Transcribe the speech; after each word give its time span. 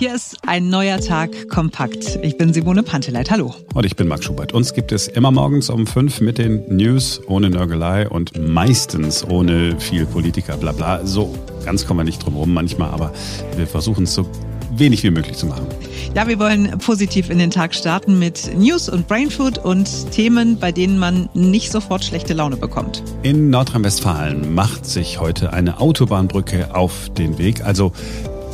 Hier 0.00 0.14
ist 0.14 0.38
ein 0.46 0.70
neuer 0.70 0.98
Tag 0.98 1.50
kompakt. 1.50 2.20
Ich 2.22 2.38
bin 2.38 2.54
Simone 2.54 2.82
Panteleit. 2.82 3.30
Hallo. 3.30 3.54
Und 3.74 3.84
ich 3.84 3.96
bin 3.96 4.08
Max 4.08 4.24
Schubert. 4.24 4.54
Uns 4.54 4.72
gibt 4.72 4.92
es 4.92 5.08
immer 5.08 5.30
morgens 5.30 5.68
um 5.68 5.86
fünf 5.86 6.22
mit 6.22 6.38
den 6.38 6.64
News 6.74 7.20
ohne 7.26 7.50
Nörgelei 7.50 8.08
und 8.08 8.32
meistens 8.48 9.22
ohne 9.22 9.78
viel 9.78 10.06
Politiker, 10.06 10.56
bla 10.56 10.72
bla. 10.72 11.04
So 11.04 11.34
ganz 11.66 11.86
kommen 11.86 12.00
wir 12.00 12.04
nicht 12.04 12.24
drum 12.24 12.34
rum 12.34 12.54
manchmal, 12.54 12.88
aber 12.88 13.12
wir 13.58 13.66
versuchen 13.66 14.04
es 14.04 14.14
so 14.14 14.26
wenig 14.72 15.02
wie 15.02 15.10
möglich 15.10 15.36
zu 15.36 15.44
machen. 15.44 15.66
Ja, 16.14 16.26
wir 16.26 16.38
wollen 16.38 16.78
positiv 16.78 17.28
in 17.28 17.38
den 17.38 17.50
Tag 17.50 17.74
starten 17.74 18.18
mit 18.18 18.56
News 18.56 18.88
und 18.88 19.06
Brainfood 19.06 19.58
und 19.58 20.10
Themen, 20.12 20.58
bei 20.58 20.72
denen 20.72 20.98
man 20.98 21.28
nicht 21.34 21.70
sofort 21.70 22.04
schlechte 22.04 22.32
Laune 22.32 22.56
bekommt. 22.56 23.02
In 23.22 23.50
Nordrhein-Westfalen 23.50 24.54
macht 24.54 24.86
sich 24.86 25.20
heute 25.20 25.52
eine 25.52 25.78
Autobahnbrücke 25.78 26.74
auf 26.74 27.10
den 27.10 27.36
Weg. 27.36 27.62
Also 27.64 27.92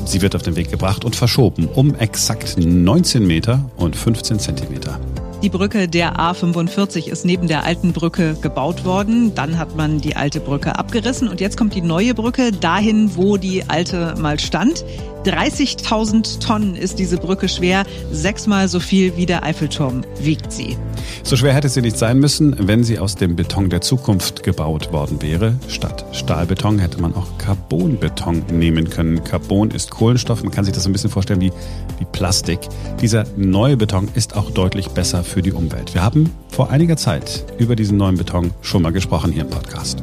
Sie 0.07 0.23
wird 0.23 0.37
auf 0.37 0.43
den 0.43 0.55
Weg 0.55 0.71
gebracht 0.71 1.05
und 1.05 1.17
verschoben 1.17 1.69
um 1.75 1.95
exakt 1.97 2.57
19 2.59 3.27
Meter 3.27 3.69
und 3.77 3.97
15 3.97 4.39
Zentimeter. 4.39 5.01
Die 5.43 5.51
Brücke 5.51 5.87
der 5.87 6.17
A45 6.17 7.09
ist 7.09 7.25
neben 7.25 7.47
der 7.47 7.65
alten 7.65 7.93
Brücke 7.93 8.37
gebaut 8.41 8.85
worden. 8.85 9.35
Dann 9.35 9.59
hat 9.59 9.77
man 9.77 10.01
die 10.01 10.17
alte 10.17 10.41
Brücke 10.41 10.79
abgerissen 10.79 11.29
und 11.29 11.41
jetzt 11.41 11.59
kommt 11.59 11.75
die 11.75 11.83
neue 11.83 12.15
Brücke 12.15 12.53
dahin, 12.53 13.17
wo 13.17 13.37
die 13.37 13.69
alte 13.69 14.15
mal 14.19 14.39
stand. 14.39 14.85
30.000 15.25 16.41
Tonnen 16.41 16.75
ist 16.75 16.99
diese 16.99 17.19
Brücke 17.19 17.49
schwer, 17.49 17.85
sechsmal 18.11 18.69
so 18.69 18.81
viel 18.81 19.17
wie 19.17 19.27
der 19.27 19.43
Eiffelturm 19.43 20.03
wiegt 20.21 20.53
sie. 20.53 20.79
So 21.23 21.37
schwer 21.37 21.55
hätte 21.55 21.69
sie 21.69 21.83
nicht 21.83 21.99
sein 21.99 22.19
müssen, 22.19 22.57
wenn 22.69 22.85
sie 22.85 22.99
aus 22.99 23.17
dem 23.17 23.37
Beton 23.37 23.71
der 23.71 23.81
Zukunft 23.81 24.43
gebaut 24.43 24.93
worden 24.93 25.23
wäre. 25.23 25.55
Statt 25.69 26.05
Stahlbeton 26.13 26.79
hätte 26.79 27.01
man 27.01 27.15
auch 27.15 27.27
Carbonbeton 27.39 28.45
nehmen 28.53 28.91
können. 28.91 29.25
Carbon 29.25 29.71
ist 29.71 29.91
Kohlenstoff, 29.91 30.43
man 30.43 30.53
kann 30.53 30.65
sich 30.65 30.75
das 30.75 30.87
ein 30.87 30.93
bisschen 30.93 31.11
vorstellen 31.11 31.41
wie, 31.41 31.53
wie 31.99 32.05
Plastik. 32.05 32.61
Dieser 33.01 33.25
neue 33.37 33.77
Beton 33.77 34.09
ist 34.15 34.37
auch 34.37 34.51
deutlich 34.51 34.89
besser 34.89 35.25
für 35.25 35.43
die 35.43 35.53
Umwelt. 35.53 35.95
Wir 35.95 36.03
haben 36.03 36.31
vor 36.49 36.71
einiger 36.71 36.97
Zeit 36.97 37.45
über 37.59 37.77
diesen 37.77 37.97
neuen 37.97 38.17
Beton 38.17 38.53
schon 38.63 38.83
mal 38.83 38.93
gesprochen 38.93 39.33
hier 39.33 39.43
im 39.43 39.51
Podcast. 39.51 40.03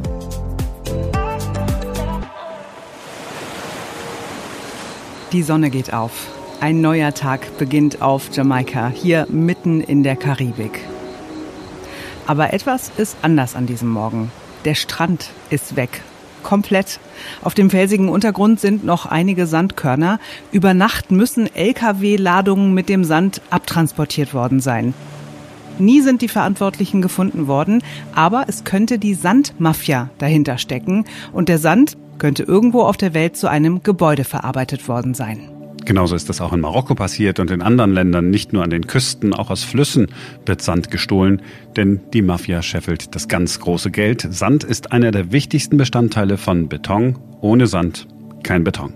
Die 5.33 5.41
Sonne 5.41 5.71
geht 5.71 5.93
auf. 5.93 6.27
Ein 6.59 6.79
neuer 6.79 7.13
Tag 7.13 7.57
beginnt 7.57 8.03
auf 8.03 8.29
Jamaika, 8.31 8.89
hier 8.89 9.25
mitten 9.29 9.81
in 9.81 10.03
der 10.03 10.15
Karibik. 10.15 10.79
Aber 12.25 12.53
etwas 12.53 12.91
ist 12.97 13.17
anders 13.21 13.55
an 13.55 13.65
diesem 13.65 13.89
Morgen. 13.89 14.31
Der 14.65 14.75
Strand 14.75 15.29
ist 15.49 15.75
weg. 15.75 16.01
Komplett. 16.41 16.99
Auf 17.41 17.53
dem 17.53 17.69
felsigen 17.69 18.09
Untergrund 18.09 18.59
sind 18.59 18.83
noch 18.83 19.05
einige 19.05 19.47
Sandkörner. 19.47 20.19
Über 20.51 20.73
Nacht 20.73 21.11
müssen 21.11 21.53
Lkw-Ladungen 21.53 22.73
mit 22.73 22.89
dem 22.89 23.03
Sand 23.03 23.41
abtransportiert 23.49 24.33
worden 24.33 24.59
sein. 24.59 24.93
Nie 25.79 26.01
sind 26.01 26.21
die 26.21 26.27
Verantwortlichen 26.27 27.01
gefunden 27.01 27.47
worden, 27.47 27.81
aber 28.13 28.45
es 28.47 28.63
könnte 28.63 28.99
die 28.99 29.15
Sandmafia 29.15 30.09
dahinter 30.19 30.57
stecken 30.57 31.05
und 31.31 31.49
der 31.49 31.57
Sand 31.57 31.97
könnte 32.19 32.43
irgendwo 32.43 32.83
auf 32.83 32.95
der 32.95 33.13
Welt 33.13 33.35
zu 33.35 33.47
einem 33.47 33.81
Gebäude 33.81 34.23
verarbeitet 34.23 34.87
worden 34.87 35.13
sein. 35.13 35.49
Genauso 35.85 36.15
ist 36.15 36.29
das 36.29 36.41
auch 36.41 36.53
in 36.53 36.61
Marokko 36.61 36.95
passiert 36.95 37.39
und 37.39 37.51
in 37.51 37.61
anderen 37.61 37.93
Ländern, 37.93 38.29
nicht 38.29 38.53
nur 38.53 38.63
an 38.63 38.69
den 38.69 38.87
Küsten, 38.87 39.33
auch 39.33 39.49
aus 39.49 39.63
Flüssen 39.63 40.07
wird 40.45 40.61
Sand 40.61 40.91
gestohlen, 40.91 41.41
denn 41.75 41.99
die 42.13 42.21
Mafia 42.21 42.61
scheffelt 42.61 43.15
das 43.15 43.27
ganz 43.27 43.59
große 43.59 43.91
Geld. 43.91 44.27
Sand 44.29 44.63
ist 44.63 44.91
einer 44.91 45.11
der 45.11 45.31
wichtigsten 45.31 45.77
Bestandteile 45.77 46.37
von 46.37 46.69
Beton. 46.69 47.17
Ohne 47.41 47.67
Sand 47.67 48.07
kein 48.43 48.63
Beton. 48.63 48.93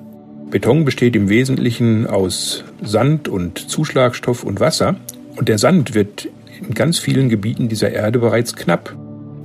Beton 0.50 0.86
besteht 0.86 1.16
im 1.16 1.28
Wesentlichen 1.28 2.08
aus 2.08 2.64
Sand 2.82 3.28
und 3.28 3.60
Zuschlagstoff 3.60 4.44
und 4.44 4.60
Wasser 4.62 4.96
und 5.36 5.50
der 5.50 5.58
Sand 5.58 5.94
wird 5.94 6.30
in 6.62 6.74
ganz 6.74 7.00
vielen 7.00 7.30
Gebieten 7.30 7.68
dieser 7.68 7.92
Erde 7.92 8.20
bereits 8.20 8.56
knapp. 8.56 8.96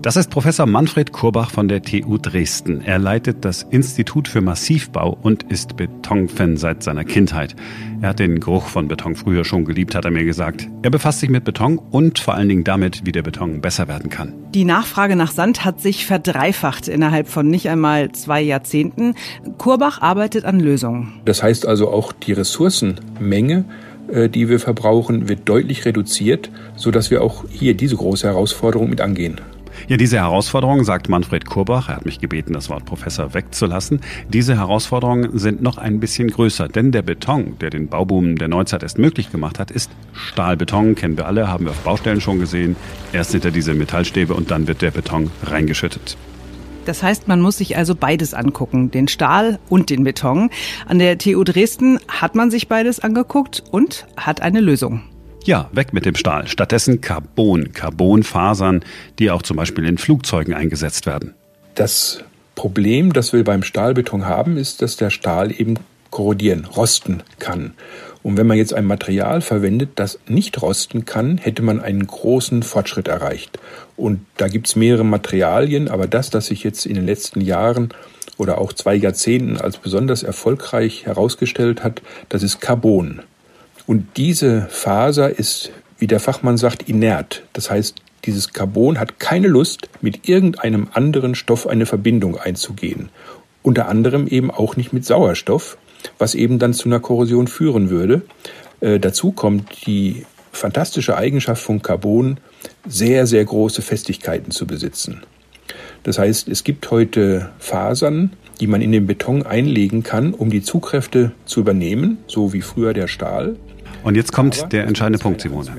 Das 0.02 0.16
ist 0.16 0.30
Professor 0.30 0.66
Manfred 0.66 1.12
Kurbach 1.12 1.52
von 1.52 1.68
der 1.68 1.80
TU 1.80 2.18
Dresden. 2.18 2.80
Er 2.80 2.98
leitet 2.98 3.44
das 3.44 3.62
Institut 3.62 4.26
für 4.26 4.40
Massivbau 4.40 5.16
und 5.22 5.44
ist 5.44 5.76
Betonfan 5.76 6.56
seit 6.56 6.82
seiner 6.82 7.04
Kindheit. 7.04 7.54
Er 8.00 8.08
hat 8.08 8.18
den 8.18 8.40
Geruch 8.40 8.66
von 8.66 8.88
Beton 8.88 9.14
früher 9.14 9.44
schon 9.44 9.64
geliebt, 9.64 9.94
hat 9.94 10.04
er 10.04 10.10
mir 10.10 10.24
gesagt. 10.24 10.68
Er 10.82 10.90
befasst 10.90 11.20
sich 11.20 11.30
mit 11.30 11.44
Beton 11.44 11.78
und 11.78 12.18
vor 12.18 12.34
allen 12.34 12.48
Dingen 12.48 12.64
damit, 12.64 13.06
wie 13.06 13.12
der 13.12 13.22
Beton 13.22 13.60
besser 13.60 13.86
werden 13.86 14.10
kann. 14.10 14.32
Die 14.52 14.64
Nachfrage 14.64 15.14
nach 15.14 15.30
Sand 15.30 15.64
hat 15.64 15.80
sich 15.80 16.04
verdreifacht 16.04 16.88
innerhalb 16.88 17.28
von 17.28 17.46
nicht 17.46 17.68
einmal 17.68 18.10
zwei 18.10 18.42
Jahrzehnten. 18.42 19.14
Kurbach 19.56 20.02
arbeitet 20.02 20.44
an 20.44 20.58
Lösungen. 20.58 21.20
Das 21.26 21.44
heißt 21.44 21.64
also 21.64 21.90
auch 21.90 22.10
die 22.10 22.32
Ressourcenmenge 22.32 23.66
äh, 24.08 24.28
die 24.28 24.48
wir 24.48 24.58
verbrauchen, 24.58 25.28
wird 25.28 25.48
deutlich 25.48 25.84
reduziert, 25.84 26.50
sodass 26.74 27.12
wir 27.12 27.22
auch 27.22 27.44
hier 27.48 27.74
diese 27.74 27.94
große 27.94 28.26
Herausforderung 28.26 28.90
mit 28.90 29.00
angehen. 29.00 29.40
Ja, 29.88 29.96
diese 29.96 30.16
Herausforderungen, 30.18 30.84
sagt 30.84 31.08
Manfred 31.08 31.46
Kurbach, 31.46 31.88
er 31.88 31.96
hat 31.96 32.06
mich 32.06 32.20
gebeten, 32.20 32.52
das 32.52 32.68
Wort 32.70 32.84
Professor 32.84 33.34
wegzulassen, 33.34 34.00
diese 34.28 34.56
Herausforderungen 34.56 35.38
sind 35.38 35.62
noch 35.62 35.78
ein 35.78 36.00
bisschen 36.00 36.30
größer, 36.30 36.68
denn 36.68 36.92
der 36.92 37.02
Beton, 37.02 37.58
der 37.60 37.70
den 37.70 37.88
Bauboom 37.88 38.36
der 38.36 38.48
Neuzeit 38.48 38.82
erst 38.82 38.98
möglich 38.98 39.30
gemacht 39.30 39.58
hat, 39.58 39.70
ist 39.70 39.90
Stahlbeton, 40.12 40.94
kennen 40.94 41.16
wir 41.16 41.26
alle, 41.26 41.48
haben 41.48 41.64
wir 41.64 41.72
auf 41.72 41.80
Baustellen 41.80 42.20
schon 42.20 42.38
gesehen. 42.38 42.76
Erst 43.12 43.32
sind 43.32 43.44
da 43.44 43.50
diese 43.50 43.74
Metallstäbe 43.74 44.34
und 44.34 44.50
dann 44.50 44.66
wird 44.66 44.82
der 44.82 44.90
Beton 44.90 45.30
reingeschüttet. 45.44 46.16
Das 46.84 47.02
heißt, 47.02 47.28
man 47.28 47.40
muss 47.40 47.58
sich 47.58 47.76
also 47.76 47.94
beides 47.94 48.34
angucken, 48.34 48.90
den 48.90 49.06
Stahl 49.06 49.58
und 49.68 49.90
den 49.90 50.04
Beton. 50.04 50.50
An 50.86 50.98
der 50.98 51.16
TU 51.18 51.44
Dresden 51.44 51.98
hat 52.08 52.34
man 52.34 52.50
sich 52.50 52.68
beides 52.68 53.00
angeguckt 53.00 53.62
und 53.70 54.06
hat 54.16 54.40
eine 54.40 54.60
Lösung. 54.60 55.02
Ja, 55.44 55.68
weg 55.72 55.92
mit 55.92 56.06
dem 56.06 56.14
Stahl. 56.14 56.46
Stattdessen 56.46 57.00
Carbon, 57.00 57.72
Carbonfasern, 57.72 58.84
die 59.18 59.30
auch 59.30 59.42
zum 59.42 59.56
Beispiel 59.56 59.84
in 59.84 59.98
Flugzeugen 59.98 60.54
eingesetzt 60.54 61.06
werden. 61.06 61.34
Das 61.74 62.22
Problem, 62.54 63.12
das 63.12 63.32
wir 63.32 63.42
beim 63.42 63.64
Stahlbeton 63.64 64.26
haben, 64.26 64.56
ist, 64.56 64.82
dass 64.82 64.96
der 64.96 65.10
Stahl 65.10 65.50
eben 65.50 65.78
korrodieren, 66.10 66.66
rosten 66.66 67.22
kann. 67.40 67.74
Und 68.22 68.36
wenn 68.36 68.46
man 68.46 68.56
jetzt 68.56 68.72
ein 68.72 68.84
Material 68.84 69.40
verwendet, 69.40 69.90
das 69.96 70.20
nicht 70.28 70.62
rosten 70.62 71.06
kann, 71.06 71.38
hätte 71.38 71.62
man 71.62 71.80
einen 71.80 72.06
großen 72.06 72.62
Fortschritt 72.62 73.08
erreicht. 73.08 73.58
Und 73.96 74.20
da 74.36 74.46
gibt 74.46 74.68
es 74.68 74.76
mehrere 74.76 75.04
Materialien, 75.04 75.88
aber 75.88 76.06
das, 76.06 76.30
das 76.30 76.46
sich 76.46 76.62
jetzt 76.62 76.86
in 76.86 76.94
den 76.94 77.06
letzten 77.06 77.40
Jahren 77.40 77.88
oder 78.36 78.58
auch 78.58 78.72
zwei 78.72 78.94
Jahrzehnten 78.94 79.56
als 79.56 79.78
besonders 79.78 80.22
erfolgreich 80.22 81.04
herausgestellt 81.04 81.82
hat, 81.82 82.00
das 82.28 82.44
ist 82.44 82.60
Carbon. 82.60 83.22
Und 83.86 84.16
diese 84.16 84.66
Faser 84.70 85.38
ist, 85.38 85.70
wie 85.98 86.06
der 86.06 86.20
Fachmann 86.20 86.56
sagt, 86.56 86.88
inert. 86.88 87.42
Das 87.52 87.70
heißt, 87.70 87.96
dieses 88.24 88.52
Carbon 88.52 88.98
hat 88.98 89.18
keine 89.18 89.48
Lust, 89.48 89.88
mit 90.00 90.28
irgendeinem 90.28 90.88
anderen 90.92 91.34
Stoff 91.34 91.66
eine 91.66 91.86
Verbindung 91.86 92.36
einzugehen. 92.36 93.08
Unter 93.62 93.88
anderem 93.88 94.26
eben 94.26 94.50
auch 94.50 94.76
nicht 94.76 94.92
mit 94.92 95.04
Sauerstoff, 95.04 95.76
was 96.18 96.34
eben 96.34 96.58
dann 96.58 96.74
zu 96.74 96.88
einer 96.88 97.00
Korrosion 97.00 97.48
führen 97.48 97.90
würde. 97.90 98.22
Äh, 98.80 98.98
dazu 99.00 99.32
kommt 99.32 99.86
die 99.86 100.24
fantastische 100.52 101.16
Eigenschaft 101.16 101.62
von 101.62 101.82
Carbon, 101.82 102.38
sehr, 102.86 103.26
sehr 103.26 103.44
große 103.44 103.82
Festigkeiten 103.82 104.50
zu 104.50 104.66
besitzen. 104.66 105.22
Das 106.02 106.18
heißt, 106.18 106.48
es 106.48 106.64
gibt 106.64 106.90
heute 106.90 107.50
Fasern, 107.58 108.32
die 108.62 108.68
man 108.68 108.80
in 108.80 108.92
den 108.92 109.08
Beton 109.08 109.42
einlegen 109.42 110.04
kann, 110.04 110.34
um 110.34 110.48
die 110.48 110.62
Zugkräfte 110.62 111.32
zu 111.46 111.58
übernehmen, 111.58 112.18
so 112.28 112.52
wie 112.52 112.60
früher 112.60 112.92
der 112.92 113.08
Stahl. 113.08 113.56
Und 114.04 114.14
jetzt 114.14 114.32
kommt 114.32 114.72
der 114.72 114.86
entscheidende 114.86 115.18
Punkt, 115.18 115.40
Simone. 115.40 115.72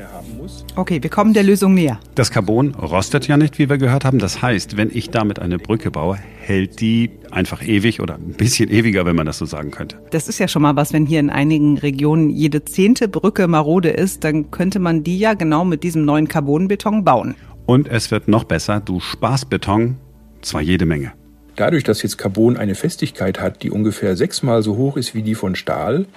Okay, 0.75 1.01
wir 1.01 1.09
kommen 1.09 1.33
der 1.33 1.43
Lösung 1.43 1.75
näher. 1.75 1.97
Das 2.15 2.29
Carbon 2.29 2.75
rostet 2.75 3.25
ja 3.29 3.37
nicht, 3.37 3.57
wie 3.57 3.69
wir 3.69 3.77
gehört 3.77 4.03
haben. 4.03 4.19
Das 4.19 4.41
heißt, 4.41 4.75
wenn 4.75 4.89
ich 4.93 5.09
damit 5.11 5.39
eine 5.39 5.59
Brücke 5.59 5.91
baue, 5.91 6.17
hält 6.41 6.81
die 6.81 7.11
einfach 7.31 7.65
ewig 7.65 8.01
oder 8.01 8.15
ein 8.15 8.33
bisschen 8.33 8.69
ewiger, 8.69 9.05
wenn 9.05 9.15
man 9.15 9.25
das 9.25 9.37
so 9.37 9.45
sagen 9.45 9.71
könnte. 9.71 9.97
Das 10.11 10.27
ist 10.27 10.39
ja 10.39 10.49
schon 10.49 10.61
mal 10.61 10.75
was, 10.75 10.91
wenn 10.91 11.05
hier 11.05 11.21
in 11.21 11.29
einigen 11.29 11.77
Regionen 11.77 12.29
jede 12.29 12.65
zehnte 12.65 13.07
Brücke 13.07 13.47
marode 13.47 13.91
ist, 13.91 14.25
dann 14.25 14.51
könnte 14.51 14.79
man 14.79 15.05
die 15.05 15.19
ja 15.19 15.35
genau 15.35 15.63
mit 15.63 15.83
diesem 15.83 16.03
neuen 16.03 16.27
Carbonbeton 16.27 17.05
bauen. 17.05 17.35
Und 17.65 17.87
es 17.87 18.11
wird 18.11 18.27
noch 18.27 18.43
besser, 18.43 18.81
du 18.81 18.99
sparst 18.99 19.49
Beton, 19.49 19.95
zwar 20.41 20.61
jede 20.61 20.85
Menge. 20.85 21.13
Dadurch, 21.55 21.83
dass 21.83 22.01
jetzt 22.01 22.17
Carbon 22.17 22.57
eine 22.57 22.73
Festigkeit 22.73 23.39
hat, 23.39 23.61
die 23.61 23.69
ungefähr 23.69 24.15
sechsmal 24.15 24.63
so 24.63 24.75
hoch 24.75 24.97
ist 24.97 25.13
wie 25.13 25.21
die 25.21 25.35
von 25.35 25.55
Stahl, 25.55 26.07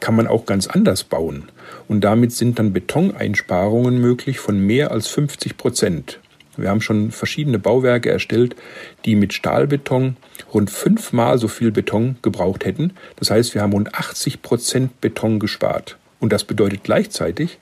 kann 0.00 0.14
man 0.14 0.26
auch 0.26 0.44
ganz 0.44 0.66
anders 0.66 1.04
bauen. 1.04 1.50
Und 1.88 2.02
damit 2.02 2.32
sind 2.32 2.58
dann 2.58 2.74
Betoneinsparungen 2.74 3.98
möglich 3.98 4.38
von 4.38 4.58
mehr 4.58 4.90
als 4.90 5.08
50 5.08 5.56
Prozent. 5.56 6.20
Wir 6.58 6.68
haben 6.68 6.82
schon 6.82 7.10
verschiedene 7.10 7.58
Bauwerke 7.58 8.10
erstellt, 8.10 8.54
die 9.06 9.16
mit 9.16 9.32
Stahlbeton 9.32 10.16
rund 10.52 10.70
fünfmal 10.70 11.38
so 11.38 11.48
viel 11.48 11.72
Beton 11.72 12.16
gebraucht 12.20 12.66
hätten. 12.66 12.92
Das 13.16 13.30
heißt, 13.30 13.54
wir 13.54 13.62
haben 13.62 13.72
rund 13.72 13.94
80 13.94 14.42
Prozent 14.42 15.00
Beton 15.00 15.38
gespart. 15.38 15.96
Und 16.20 16.32
das 16.32 16.44
bedeutet 16.44 16.84
gleichzeitig, 16.84 17.58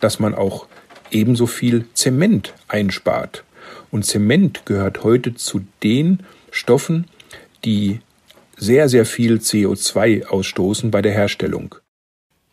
dass 0.00 0.18
man 0.20 0.34
auch 0.34 0.66
ebenso 1.10 1.46
viel 1.46 1.86
Zement 1.94 2.52
einspart. 2.68 3.44
Und 3.90 4.04
Zement 4.04 4.66
gehört 4.66 5.02
heute 5.02 5.34
zu 5.34 5.62
den 5.82 6.20
Stoffen, 6.50 7.06
die 7.64 8.00
sehr, 8.56 8.88
sehr 8.88 9.04
viel 9.04 9.36
CO2 9.36 10.26
ausstoßen 10.26 10.90
bei 10.90 11.02
der 11.02 11.12
Herstellung. 11.12 11.74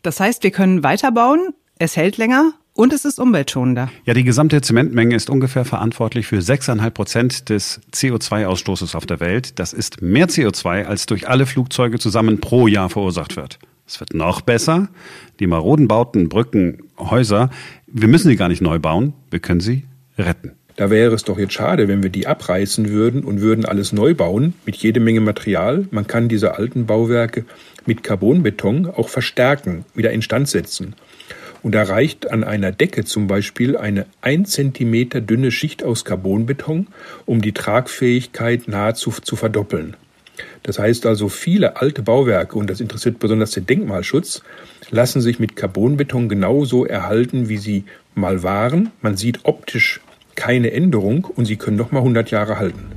Das 0.02 0.20
heißt, 0.20 0.42
wir 0.42 0.50
können 0.50 0.82
weiterbauen, 0.82 1.54
es 1.78 1.96
hält 1.96 2.18
länger 2.18 2.52
und 2.74 2.92
es 2.92 3.04
ist 3.04 3.18
umweltschonender. 3.18 3.90
Ja, 4.04 4.14
die 4.14 4.24
gesamte 4.24 4.60
Zementmenge 4.60 5.14
ist 5.14 5.30
ungefähr 5.30 5.64
verantwortlich 5.64 6.26
für 6.26 6.38
6,5 6.38 6.90
Prozent 6.90 7.48
des 7.48 7.80
CO2-Ausstoßes 7.92 8.96
auf 8.96 9.06
der 9.06 9.20
Welt. 9.20 9.58
Das 9.58 9.72
ist 9.72 10.02
mehr 10.02 10.28
CO2, 10.28 10.84
als 10.84 11.06
durch 11.06 11.28
alle 11.28 11.46
Flugzeuge 11.46 11.98
zusammen 11.98 12.40
pro 12.40 12.66
Jahr 12.66 12.90
verursacht 12.90 13.36
wird. 13.36 13.58
Es 13.86 14.00
wird 14.00 14.14
noch 14.14 14.40
besser. 14.40 14.88
Die 15.40 15.46
maroden 15.46 15.88
Bauten, 15.88 16.28
Brücken, 16.28 16.82
Häuser, 16.98 17.50
wir 17.86 18.08
müssen 18.08 18.28
sie 18.28 18.36
gar 18.36 18.48
nicht 18.48 18.62
neu 18.62 18.78
bauen, 18.78 19.14
wir 19.30 19.40
können 19.40 19.60
sie 19.60 19.84
retten. 20.18 20.52
Da 20.76 20.90
wäre 20.90 21.14
es 21.14 21.22
doch 21.22 21.38
jetzt 21.38 21.52
schade, 21.52 21.86
wenn 21.86 22.02
wir 22.02 22.10
die 22.10 22.26
abreißen 22.26 22.90
würden 22.90 23.22
und 23.22 23.40
würden 23.40 23.64
alles 23.64 23.92
neu 23.92 24.14
bauen 24.14 24.54
mit 24.66 24.74
jede 24.76 24.98
Menge 24.98 25.20
Material. 25.20 25.86
Man 25.92 26.08
kann 26.08 26.28
diese 26.28 26.56
alten 26.56 26.86
Bauwerke 26.86 27.44
mit 27.86 28.02
Carbonbeton 28.02 28.86
auch 28.86 29.08
verstärken, 29.08 29.84
wieder 29.94 30.10
instand 30.10 30.48
setzen. 30.48 30.94
Und 31.62 31.74
da 31.74 31.84
reicht 31.84 32.30
an 32.30 32.44
einer 32.44 32.72
Decke 32.72 33.04
zum 33.04 33.26
Beispiel 33.26 33.76
eine 33.76 34.06
ein 34.20 34.44
Zentimeter 34.44 35.20
dünne 35.20 35.50
Schicht 35.50 35.84
aus 35.84 36.04
Carbonbeton, 36.04 36.88
um 37.24 37.40
die 37.40 37.52
Tragfähigkeit 37.52 38.66
nahezu 38.66 39.12
zu 39.12 39.36
verdoppeln. 39.36 39.96
Das 40.64 40.78
heißt 40.78 41.06
also, 41.06 41.28
viele 41.28 41.76
alte 41.76 42.02
Bauwerke, 42.02 42.58
und 42.58 42.68
das 42.68 42.80
interessiert 42.80 43.18
besonders 43.18 43.52
den 43.52 43.66
Denkmalschutz, 43.66 44.42
lassen 44.90 45.20
sich 45.20 45.38
mit 45.38 45.56
Carbonbeton 45.56 46.28
genauso 46.28 46.84
erhalten, 46.84 47.48
wie 47.48 47.58
sie 47.58 47.84
mal 48.14 48.42
waren. 48.42 48.90
Man 49.00 49.16
sieht 49.16 49.40
optisch 49.44 50.00
keine 50.36 50.72
Änderung 50.72 51.24
und 51.24 51.46
sie 51.46 51.56
können 51.56 51.76
noch 51.76 51.92
mal 51.92 52.00
100 52.00 52.30
Jahre 52.30 52.58
halten. 52.58 52.94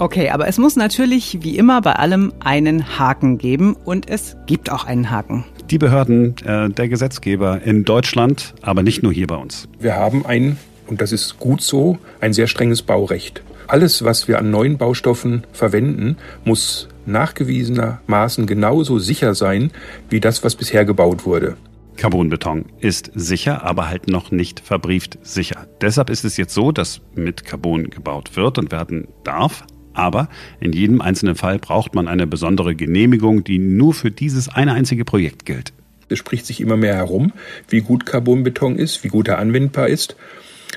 Okay, 0.00 0.30
aber 0.30 0.46
es 0.46 0.58
muss 0.58 0.76
natürlich 0.76 1.38
wie 1.42 1.58
immer 1.58 1.82
bei 1.82 1.94
allem 1.94 2.32
einen 2.38 2.98
Haken 2.98 3.36
geben 3.36 3.76
und 3.84 4.08
es 4.08 4.36
gibt 4.46 4.70
auch 4.70 4.84
einen 4.84 5.10
Haken. 5.10 5.44
Die 5.70 5.78
Behörden, 5.78 6.36
äh, 6.44 6.70
der 6.70 6.88
Gesetzgeber 6.88 7.62
in 7.62 7.84
Deutschland, 7.84 8.54
aber 8.62 8.84
nicht 8.84 9.02
nur 9.02 9.12
hier 9.12 9.26
bei 9.26 9.34
uns. 9.34 9.68
Wir 9.80 9.96
haben 9.96 10.24
ein, 10.24 10.56
und 10.86 11.00
das 11.00 11.10
ist 11.10 11.40
gut 11.40 11.62
so, 11.62 11.98
ein 12.20 12.32
sehr 12.32 12.46
strenges 12.46 12.82
Baurecht. 12.82 13.42
Alles, 13.66 14.04
was 14.04 14.28
wir 14.28 14.38
an 14.38 14.50
neuen 14.52 14.78
Baustoffen 14.78 15.42
verwenden, 15.52 16.16
muss 16.44 16.88
nachgewiesenermaßen 17.04 18.46
genauso 18.46 18.98
sicher 18.98 19.34
sein 19.34 19.72
wie 20.08 20.20
das, 20.20 20.44
was 20.44 20.54
bisher 20.54 20.84
gebaut 20.84 21.26
wurde. 21.26 21.56
Carbonbeton 21.98 22.66
ist 22.78 23.10
sicher, 23.14 23.64
aber 23.64 23.88
halt 23.88 24.08
noch 24.08 24.30
nicht 24.30 24.60
verbrieft 24.60 25.18
sicher. 25.22 25.66
Deshalb 25.80 26.10
ist 26.10 26.24
es 26.24 26.36
jetzt 26.36 26.54
so, 26.54 26.70
dass 26.72 27.00
mit 27.14 27.44
Carbon 27.44 27.90
gebaut 27.90 28.36
wird 28.36 28.56
und 28.56 28.70
werden 28.70 29.08
darf, 29.24 29.64
aber 29.94 30.28
in 30.60 30.72
jedem 30.72 31.00
einzelnen 31.00 31.34
Fall 31.34 31.58
braucht 31.58 31.96
man 31.96 32.06
eine 32.06 32.28
besondere 32.28 32.76
Genehmigung, 32.76 33.42
die 33.42 33.58
nur 33.58 33.94
für 33.94 34.12
dieses 34.12 34.48
eine 34.48 34.72
einzige 34.72 35.04
Projekt 35.04 35.44
gilt. 35.44 35.72
Es 36.08 36.18
spricht 36.18 36.46
sich 36.46 36.60
immer 36.60 36.76
mehr 36.76 36.94
herum, 36.94 37.32
wie 37.68 37.80
gut 37.80 38.06
Carbonbeton 38.06 38.76
ist, 38.76 39.02
wie 39.02 39.08
gut 39.08 39.26
er 39.26 39.38
anwendbar 39.38 39.88
ist. 39.88 40.16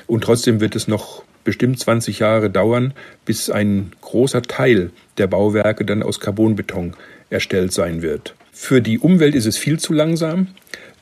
Und 0.08 0.24
trotzdem 0.24 0.60
wird 0.60 0.74
es 0.74 0.88
noch 0.88 1.22
bestimmt 1.44 1.78
20 1.78 2.18
Jahre 2.18 2.50
dauern, 2.50 2.94
bis 3.24 3.48
ein 3.48 3.92
großer 4.00 4.42
Teil 4.42 4.90
der 5.18 5.28
Bauwerke 5.28 5.84
dann 5.84 6.02
aus 6.02 6.18
Carbonbeton 6.18 6.94
erstellt 7.30 7.72
sein 7.72 8.02
wird. 8.02 8.34
Für 8.52 8.82
die 8.82 8.98
Umwelt 8.98 9.34
ist 9.34 9.46
es 9.46 9.56
viel 9.56 9.78
zu 9.78 9.92
langsam. 9.92 10.48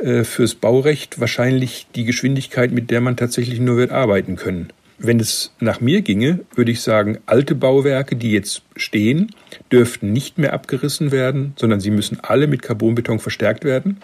Äh, 0.01 0.25
fürs 0.25 0.55
Baurecht 0.55 1.21
wahrscheinlich 1.21 1.87
die 1.95 2.05
Geschwindigkeit, 2.05 2.73
mit 2.73 2.91
der 2.91 3.03
man 3.03 3.17
tatsächlich 3.17 3.61
nur 3.61 3.77
wird 3.77 3.91
arbeiten 3.91 4.37
können. 4.37 4.73
Wenn 4.97 5.21
es 5.21 5.53
nach 5.61 5.81
mir 5.81 6.01
ginge, 6.03 6.41
würde 6.55 6.71
ich 6.71 6.81
sagen, 6.81 7.19
alte 7.27 7.55
Bauwerke, 7.55 8.17
die 8.17 8.33
jetzt 8.33 8.63
stehen, 8.77 9.35
dürften 9.73 10.13
nicht 10.13 10.39
mehr 10.39 10.53
abgerissen 10.53 11.11
werden, 11.11 11.55
sondern 11.57 11.81
sie 11.81 11.91
müssen 11.91 12.19
alle 12.21 12.47
mit 12.47 12.63
Carbonbeton 12.63 13.19
verstärkt 13.19 13.65
werden. 13.65 13.99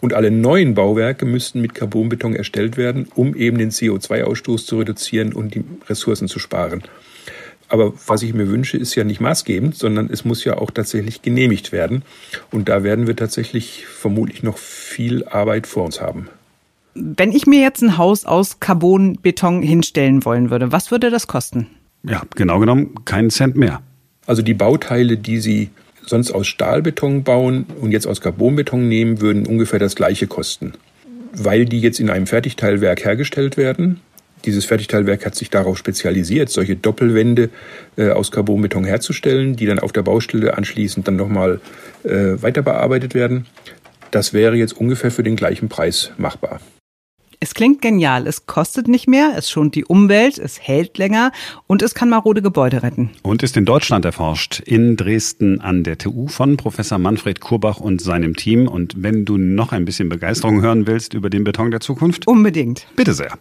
Und 0.00 0.14
alle 0.14 0.30
neuen 0.30 0.74
Bauwerke 0.74 1.26
müssten 1.26 1.60
mit 1.60 1.74
Carbonbeton 1.74 2.34
erstellt 2.34 2.76
werden, 2.76 3.08
um 3.14 3.34
eben 3.34 3.58
den 3.58 3.70
CO2-Ausstoß 3.70 4.66
zu 4.66 4.78
reduzieren 4.78 5.32
und 5.32 5.54
die 5.54 5.64
Ressourcen 5.88 6.28
zu 6.28 6.38
sparen. 6.38 6.82
Aber 7.72 7.94
was 8.06 8.22
ich 8.22 8.34
mir 8.34 8.50
wünsche, 8.50 8.76
ist 8.76 8.94
ja 8.96 9.02
nicht 9.02 9.22
maßgebend, 9.22 9.74
sondern 9.74 10.10
es 10.12 10.26
muss 10.26 10.44
ja 10.44 10.58
auch 10.58 10.70
tatsächlich 10.70 11.22
genehmigt 11.22 11.72
werden. 11.72 12.02
Und 12.50 12.68
da 12.68 12.84
werden 12.84 13.06
wir 13.06 13.16
tatsächlich 13.16 13.86
vermutlich 13.86 14.42
noch 14.42 14.58
viel 14.58 15.24
Arbeit 15.24 15.66
vor 15.66 15.86
uns 15.86 15.98
haben. 15.98 16.28
Wenn 16.92 17.32
ich 17.32 17.46
mir 17.46 17.62
jetzt 17.62 17.80
ein 17.80 17.96
Haus 17.96 18.26
aus 18.26 18.60
Carbonbeton 18.60 19.62
hinstellen 19.62 20.26
wollen 20.26 20.50
würde, 20.50 20.70
was 20.70 20.90
würde 20.90 21.08
das 21.08 21.26
kosten? 21.26 21.66
Ja, 22.02 22.20
genau 22.36 22.58
genommen 22.58 23.06
keinen 23.06 23.30
Cent 23.30 23.56
mehr. 23.56 23.80
Also 24.26 24.42
die 24.42 24.52
Bauteile, 24.52 25.16
die 25.16 25.40
Sie 25.40 25.70
sonst 26.04 26.30
aus 26.30 26.46
Stahlbeton 26.48 27.24
bauen 27.24 27.64
und 27.80 27.90
jetzt 27.90 28.06
aus 28.06 28.20
Carbonbeton 28.20 28.86
nehmen, 28.86 29.22
würden 29.22 29.46
ungefähr 29.46 29.78
das 29.78 29.96
gleiche 29.96 30.26
kosten. 30.26 30.74
Weil 31.32 31.64
die 31.64 31.80
jetzt 31.80 32.00
in 32.00 32.10
einem 32.10 32.26
Fertigteilwerk 32.26 33.02
hergestellt 33.02 33.56
werden. 33.56 34.02
Dieses 34.44 34.64
Fertigteilwerk 34.64 35.24
hat 35.24 35.34
sich 35.34 35.50
darauf 35.50 35.78
spezialisiert, 35.78 36.50
solche 36.50 36.76
Doppelwände 36.76 37.50
äh, 37.96 38.10
aus 38.10 38.30
Carbonbeton 38.30 38.84
herzustellen, 38.84 39.56
die 39.56 39.66
dann 39.66 39.78
auf 39.78 39.92
der 39.92 40.02
Baustelle 40.02 40.56
anschließend 40.56 41.06
dann 41.06 41.16
nochmal 41.16 41.60
äh, 42.04 42.42
weiter 42.42 42.62
bearbeitet 42.62 43.14
werden. 43.14 43.46
Das 44.10 44.32
wäre 44.32 44.56
jetzt 44.56 44.76
ungefähr 44.76 45.10
für 45.10 45.22
den 45.22 45.36
gleichen 45.36 45.68
Preis 45.68 46.12
machbar. 46.18 46.60
Es 47.42 47.54
klingt 47.54 47.82
genial. 47.82 48.28
Es 48.28 48.46
kostet 48.46 48.86
nicht 48.86 49.08
mehr, 49.08 49.32
es 49.36 49.50
schont 49.50 49.74
die 49.74 49.84
Umwelt, 49.84 50.38
es 50.38 50.60
hält 50.60 50.96
länger 50.96 51.32
und 51.66 51.82
es 51.82 51.92
kann 51.92 52.08
marode 52.08 52.40
Gebäude 52.40 52.84
retten. 52.84 53.10
Und 53.22 53.42
ist 53.42 53.56
in 53.56 53.64
Deutschland 53.64 54.04
erforscht, 54.04 54.60
in 54.60 54.96
Dresden 54.96 55.60
an 55.60 55.82
der 55.82 55.98
TU 55.98 56.28
von 56.28 56.56
Professor 56.56 56.98
Manfred 56.98 57.40
Kurbach 57.40 57.80
und 57.80 58.00
seinem 58.00 58.36
Team. 58.36 58.68
Und 58.68 59.02
wenn 59.02 59.24
du 59.24 59.38
noch 59.38 59.72
ein 59.72 59.84
bisschen 59.84 60.08
Begeisterung 60.08 60.62
hören 60.62 60.86
willst 60.86 61.14
über 61.14 61.30
den 61.30 61.42
Beton 61.42 61.72
der 61.72 61.80
Zukunft? 61.80 62.28
Unbedingt. 62.28 62.86
Bitte 62.94 63.12
sehr. 63.12 63.36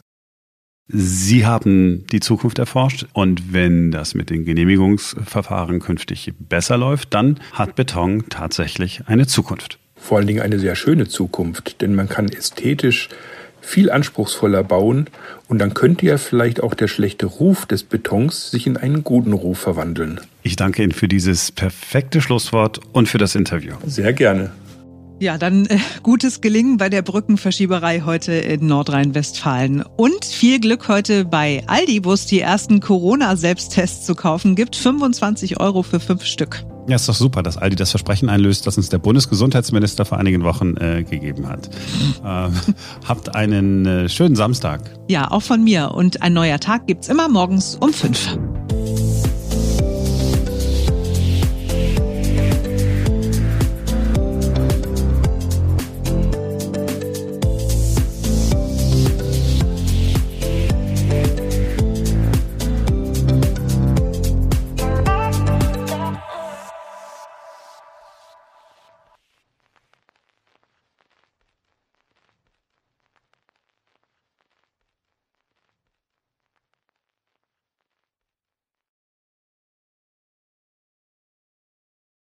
Sie 0.88 1.45
haben 1.45 2.06
die 2.12 2.19
Zukunft 2.19 2.60
erforscht 2.60 3.06
und 3.13 3.54
wenn 3.54 3.92
das 3.92 4.13
mit 4.13 4.30
den 4.30 4.44
Genehmigungsverfahren 4.44 5.80
künftig 5.80 6.33
besser 6.38 6.78
läuft, 6.78 7.13
dann 7.13 7.39
hat 7.54 7.75
Beton 7.75 8.25
tatsächlich 8.30 9.04
eine 9.07 9.25
Zukunft. 9.25 9.80
Vor 9.95 10.18
allen 10.18 10.28
Dingen 10.28 10.42
eine 10.42 10.60
sehr 10.60 10.75
schöne 10.75 11.07
Zukunft, 11.07 11.81
denn 11.81 11.95
man 11.95 12.10
kann 12.10 12.28
ästhetisch 12.28 13.07
viel 13.62 13.92
anspruchsvoller 13.92 14.63
bauen 14.63 15.07
und 15.48 15.60
dann 15.60 15.74
könnte 15.74 16.06
ja 16.07 16.18
vielleicht 16.18 16.62
auch 16.62 16.74
der 16.74 16.88
schlechte 16.88 17.28
Ruf 17.28 17.66
des 17.66 17.83
Betons 17.83 18.51
sich 18.51 18.68
in 18.68 18.75
einen 18.75 19.04
guten 19.04 19.33
Ruf 19.33 19.60
verwandeln. 19.60 20.19
Ich 20.44 20.56
danke 20.56 20.83
Ihnen 20.83 20.92
für 20.92 21.07
dieses 21.07 21.51
perfekte 21.51 22.22
Schlusswort 22.22 22.81
und 22.92 23.07
für 23.07 23.19
das 23.19 23.36
Interview. 23.36 23.75
Sehr 23.86 24.13
gerne. 24.13 24.52
Ja, 25.21 25.37
dann 25.37 25.68
äh, 25.68 25.78
gutes 26.01 26.42
Gelingen 26.42 26.78
bei 26.78 26.90
der 26.90 27.04
Brückenverschieberei 27.04 28.01
heute 28.01 28.31
in 28.33 28.66
Nordrhein-Westfalen. 28.66 29.83
Und 29.95 30.25
viel 30.25 30.59
Glück 30.59 30.87
heute 30.87 31.25
bei 31.25 31.61
Aldi, 31.68 32.04
wo 32.04 32.13
es 32.13 32.25
die 32.25 32.40
ersten 32.40 32.80
Corona-Selbsttests 32.80 34.04
zu 34.04 34.16
kaufen 34.16 34.56
gibt. 34.56 34.75
25 34.75 35.59
Euro 35.59 35.83
für 35.83 35.99
fünf 35.99 36.25
Stück. 36.25 36.66
Ja, 36.87 36.95
ist 36.95 37.07
doch 37.07 37.13
super, 37.13 37.44
dass 37.44 37.57
Aldi 37.57 37.75
das 37.75 37.92
Versprechen 37.92 38.30
einlöst, 38.30 38.66
das 38.66 38.78
uns 38.78 38.90
der 38.90 38.97
Bundesgesundheitsminister 38.97 40.06
vor 40.06 40.18
einigen 40.18 40.44
Wochen 40.44 40.75
äh, 40.78 41.04
gegeben 41.04 41.47
hat. 41.47 41.69
äh, 42.25 42.49
habt 43.07 43.35
einen 43.35 43.85
äh, 43.85 44.09
schönen 44.09 44.35
Samstag. 44.35 44.81
Ja, 45.07 45.30
auch 45.30 45.44
von 45.44 45.63
mir. 45.63 45.92
Und 45.92 46.23
ein 46.23 46.33
neuer 46.33 46.59
Tag 46.59 46.87
gibt's 46.87 47.09
immer 47.09 47.30
morgens 47.30 47.75
um 47.75 47.94
fünf. 47.94 48.40